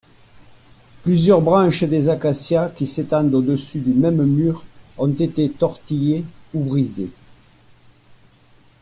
Plusieurs 1.03 1.41
branches 1.41 1.83
des 1.83 2.09
acacias 2.09 2.69
qui 2.69 2.87
s'étendent 2.87 3.35
au-dessus 3.35 3.77
du 3.81 3.91
même 3.93 4.25
mur 4.25 4.63
ont 4.97 5.11
été 5.11 5.47
tortillées 5.51 6.25
ou 6.55 6.63
brisées. 6.63 7.11